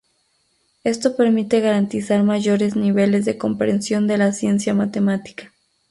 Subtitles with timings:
[0.83, 5.53] Esto permite garantizar mayores niveles de comprensión de la ciencia matemática.